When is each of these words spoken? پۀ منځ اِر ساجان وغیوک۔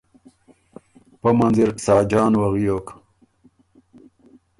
پۀ 1.21 1.29
منځ 1.37 1.57
اِر 1.63 1.69
ساجان 1.85 2.31
وغیوک۔ 2.41 2.87